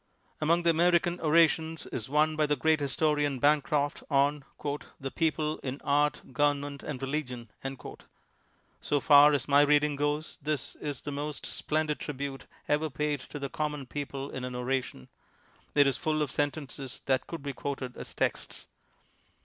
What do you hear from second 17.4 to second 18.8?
be quoted as texts.